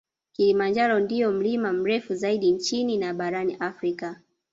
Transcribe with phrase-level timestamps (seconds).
[0.31, 4.21] Kilimanjaro ndio mlima mrefu zaidi nchini na barani Afrika